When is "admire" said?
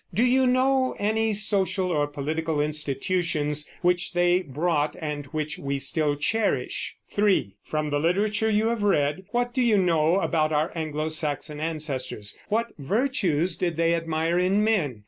13.93-14.39